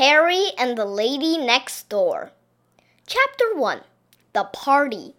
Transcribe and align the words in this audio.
Harry 0.00 0.46
and 0.56 0.78
the 0.78 0.86
Lady 0.86 1.36
Next 1.36 1.90
Door. 1.90 2.32
Chapter 3.06 3.54
1 3.54 3.82
The 4.32 4.44
Party. 4.44 5.12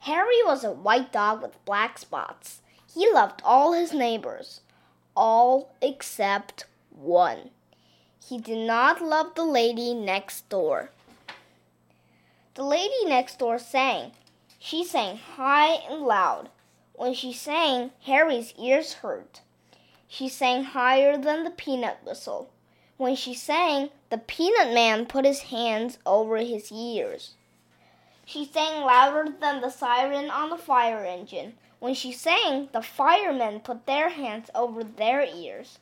Harry 0.00 0.42
was 0.44 0.64
a 0.64 0.72
white 0.72 1.12
dog 1.12 1.40
with 1.40 1.64
black 1.64 1.96
spots. 1.96 2.62
He 2.92 3.08
loved 3.12 3.40
all 3.44 3.72
his 3.72 3.92
neighbors, 3.92 4.60
all 5.16 5.72
except 5.80 6.66
one. 6.90 7.50
He 8.28 8.38
did 8.38 8.66
not 8.66 9.00
love 9.00 9.36
the 9.36 9.44
lady 9.44 9.94
next 9.94 10.48
door. 10.48 10.90
The 12.54 12.64
lady 12.64 13.04
next 13.04 13.38
door 13.38 13.60
sang. 13.60 14.10
She 14.58 14.84
sang 14.84 15.16
high 15.16 15.74
and 15.88 16.02
loud. 16.02 16.48
When 16.94 17.14
she 17.14 17.32
sang, 17.32 17.92
Harry's 18.02 18.52
ears 18.58 18.94
hurt. 18.94 19.42
She 20.08 20.28
sang 20.28 20.64
higher 20.64 21.16
than 21.16 21.44
the 21.44 21.50
peanut 21.50 21.98
whistle. 22.04 22.50
When 22.96 23.16
she 23.16 23.34
sang, 23.34 23.90
the 24.10 24.18
peanut 24.18 24.72
man 24.72 25.06
put 25.06 25.24
his 25.24 25.42
hands 25.42 25.98
over 26.06 26.36
his 26.36 26.70
ears. 26.70 27.34
She 28.24 28.44
sang 28.44 28.82
louder 28.82 29.30
than 29.40 29.60
the 29.60 29.70
siren 29.70 30.30
on 30.30 30.50
the 30.50 30.56
fire 30.56 31.04
engine. 31.04 31.54
When 31.80 31.94
she 31.94 32.12
sang, 32.12 32.68
the 32.72 32.82
firemen 32.82 33.60
put 33.60 33.86
their 33.86 34.10
hands 34.10 34.48
over 34.54 34.84
their 34.84 35.22
ears. 35.22 35.78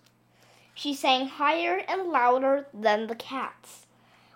She 0.74 0.94
sang 0.94 1.28
higher 1.28 1.84
and 1.86 2.08
louder 2.08 2.66
than 2.72 3.06
the 3.06 3.14
cats. 3.14 3.86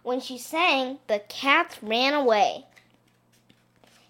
When 0.02 0.20
she 0.20 0.38
sang, 0.38 0.98
the 1.08 1.20
cats 1.20 1.82
ran 1.82 2.14
away. 2.14 2.66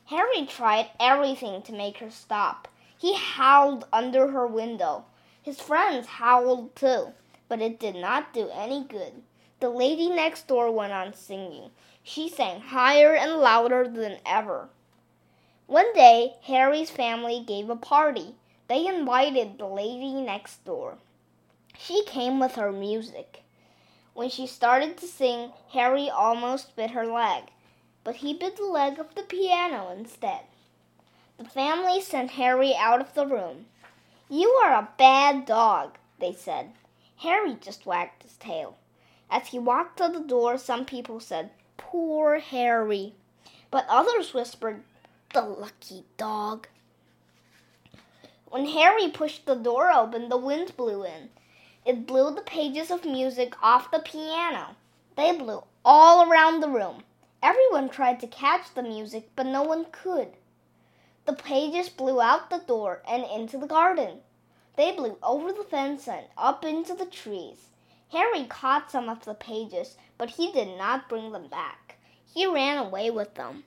Harry 0.07 0.45
tried 0.45 0.91
everything 1.01 1.63
to 1.63 1.73
make 1.73 1.99
her 1.99 2.11
stop. 2.11 2.69
He 2.99 3.15
howled 3.15 3.87
under 3.93 4.33
her 4.33 4.47
window. 4.47 5.05
His 5.43 5.61
friends 5.61 6.07
howled 6.07 6.75
too, 6.75 7.13
but 7.49 7.61
it 7.61 7.79
did 7.79 7.95
not 7.95 8.33
do 8.33 8.49
any 8.53 8.85
good. 8.85 9.23
The 9.61 9.71
lady 9.71 10.09
next 10.09 10.47
door 10.47 10.71
went 10.71 10.93
on 10.93 11.15
singing. 11.15 11.71
She 12.03 12.29
sang 12.29 12.61
higher 12.61 13.15
and 13.15 13.39
louder 13.39 13.89
than 13.89 14.19
ever. 14.27 14.69
One 15.67 15.93
day, 15.95 16.35
Harry's 16.43 16.91
family 16.91 17.43
gave 17.45 17.71
a 17.71 17.77
party. 17.77 18.35
They 18.69 18.87
invited 18.87 19.59
the 19.59 19.67
lady 19.67 20.13
next 20.13 20.65
door. 20.65 20.99
She 21.79 22.05
came 22.05 22.39
with 22.39 22.55
her 22.55 22.73
music. 22.73 23.43
When 24.15 24.31
she 24.31 24.47
started 24.47 24.97
to 24.99 25.07
sing, 25.07 25.53
Harry 25.73 26.09
almost 26.09 26.77
bit 26.77 26.93
her 26.93 27.07
leg, 27.07 27.45
but 28.05 28.17
he 28.17 28.33
bit 28.33 28.57
the 28.57 28.65
leg 28.65 28.99
of 28.99 29.15
the 29.15 29.23
piano 29.23 29.91
instead. 29.91 30.43
The 31.39 31.45
family 31.45 32.01
sent 32.01 32.31
Harry 32.33 32.75
out 32.75 33.01
of 33.01 33.15
the 33.15 33.27
room. 33.27 33.67
You 34.29 34.49
are 34.65 34.73
a 34.73 34.89
bad 34.97 35.45
dog, 35.45 35.99
they 36.19 36.33
said. 36.33 36.73
Harry 37.19 37.57
just 37.61 37.87
wagged 37.87 38.23
his 38.23 38.37
tail. 38.37 38.77
As 39.31 39.49
he 39.49 39.59
walked 39.59 39.99
to 39.99 40.09
the 40.09 40.21
door, 40.21 40.59
some 40.59 40.85
people 40.85 41.19
said, 41.19 41.51
Poor 41.77 42.39
Harry. 42.39 43.15
But 43.71 43.87
others 43.89 44.35
whispered, 44.35 44.83
The 45.33 45.43
lucky 45.43 46.05
dog. 46.17 46.69
When 48.49 48.67
Harry 48.67 49.09
pushed 49.09 49.47
the 49.47 49.57
door 49.57 49.91
open, 49.91 50.29
the 50.29 50.37
wind 50.37 50.77
blew 50.77 51.05
in. 51.05 51.31
It 51.85 52.07
blew 52.07 52.35
the 52.35 52.43
pages 52.43 52.91
of 52.91 53.05
music 53.05 53.55
off 53.63 53.91
the 53.91 53.99
piano. 53.99 54.77
They 55.17 55.37
blew 55.37 55.65
all 55.85 56.31
around 56.31 56.61
the 56.61 56.69
room. 56.69 57.05
Everyone 57.43 57.89
tried 57.89 58.21
to 58.21 58.27
catch 58.27 58.75
the 58.75 58.83
music, 58.83 59.31
but 59.37 59.47
no 59.47 59.63
one 59.63 59.87
could. 59.91 60.29
The 61.25 61.33
pages 61.33 61.89
blew 61.89 62.21
out 62.21 62.51
the 62.51 62.59
door 62.59 63.03
and 63.09 63.25
into 63.25 63.59
the 63.59 63.67
garden. 63.67 64.21
They 64.77 64.93
blew 64.93 65.19
over 65.23 65.53
the 65.53 65.65
fence 65.65 66.07
and 66.07 66.27
up 66.37 66.65
into 66.65 66.95
the 66.95 67.07
trees. 67.07 67.69
Harry 68.13 68.45
caught 68.45 68.91
some 68.91 69.09
of 69.09 69.25
the 69.25 69.35
pages, 69.35 69.97
but 70.19 70.31
he 70.31 70.53
did 70.53 70.77
not 70.79 71.09
bring 71.09 71.33
them 71.33 71.49
back. 71.49 71.99
He 72.33 72.47
ran 72.47 72.79
away 72.79 73.11
with 73.11 73.35
them. 73.35 73.65